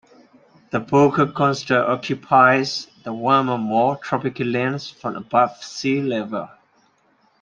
The 0.71 0.79
Boca 0.79 1.27
Costa 1.31 1.87
occupies 1.87 2.87
the 3.03 3.13
warmer 3.13 3.55
more 3.59 3.97
tropical 3.97 4.47
lands 4.47 4.89
from 4.89 5.15
above 5.15 5.63
sea 5.63 6.01
level. 6.01 6.49